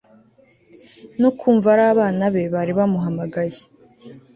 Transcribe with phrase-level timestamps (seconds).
[1.21, 3.59] no kumva ari abana be bari bamuhamagaye